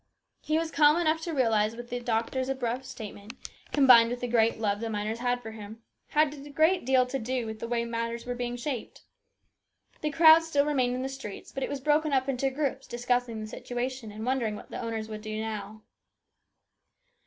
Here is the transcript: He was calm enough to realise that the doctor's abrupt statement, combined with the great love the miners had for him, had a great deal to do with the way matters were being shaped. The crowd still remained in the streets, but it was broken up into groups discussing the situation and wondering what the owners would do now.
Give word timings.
He 0.41 0.57
was 0.57 0.71
calm 0.71 0.99
enough 0.99 1.21
to 1.21 1.31
realise 1.31 1.75
that 1.75 1.91
the 1.91 1.99
doctor's 1.99 2.49
abrupt 2.49 2.85
statement, 2.85 3.33
combined 3.71 4.09
with 4.09 4.21
the 4.21 4.27
great 4.27 4.57
love 4.57 4.79
the 4.79 4.89
miners 4.89 5.19
had 5.19 5.43
for 5.43 5.51
him, 5.51 5.83
had 6.07 6.33
a 6.33 6.49
great 6.49 6.85
deal 6.87 7.05
to 7.05 7.19
do 7.19 7.45
with 7.45 7.59
the 7.59 7.67
way 7.67 7.85
matters 7.85 8.25
were 8.25 8.33
being 8.33 8.55
shaped. 8.57 9.03
The 10.01 10.09
crowd 10.09 10.41
still 10.41 10.65
remained 10.65 10.95
in 10.95 11.03
the 11.03 11.07
streets, 11.07 11.51
but 11.51 11.61
it 11.61 11.69
was 11.69 11.81
broken 11.81 12.13
up 12.13 12.27
into 12.27 12.49
groups 12.49 12.87
discussing 12.87 13.41
the 13.41 13.47
situation 13.47 14.11
and 14.11 14.25
wondering 14.25 14.55
what 14.55 14.71
the 14.71 14.81
owners 14.81 15.07
would 15.07 15.21
do 15.21 15.39
now. 15.39 15.83